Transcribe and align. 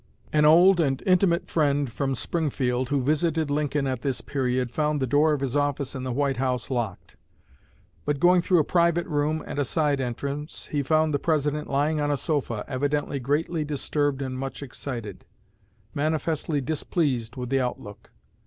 An 0.33 0.45
old 0.45 0.79
and 0.79 0.99
intimate 1.05 1.47
friend 1.47 1.93
from 1.93 2.15
Springfield, 2.15 2.89
who 2.89 3.03
visited 3.03 3.51
Lincoln 3.51 3.85
at 3.85 4.01
this 4.01 4.19
period, 4.19 4.71
found 4.71 4.99
the 4.99 5.05
door 5.05 5.31
of 5.31 5.41
his 5.41 5.55
office 5.55 5.93
in 5.93 6.03
the 6.03 6.11
White 6.11 6.37
House 6.37 6.71
locked; 6.71 7.17
but 8.03 8.19
going 8.19 8.41
through 8.41 8.57
a 8.57 8.63
private 8.63 9.05
room 9.05 9.43
and 9.45 9.59
a 9.59 9.63
side 9.63 10.01
entrance, 10.01 10.65
he 10.71 10.81
found 10.81 11.13
the 11.13 11.19
President 11.19 11.69
lying 11.69 12.01
on 12.01 12.09
a 12.09 12.17
sofa, 12.17 12.65
evidently 12.67 13.19
greatly 13.19 13.63
disturbed 13.63 14.23
and 14.23 14.39
much 14.39 14.63
excited, 14.63 15.23
manifestly 15.93 16.61
displeased 16.61 17.35
with 17.35 17.51
the 17.51 17.59
outlook. 17.61 18.09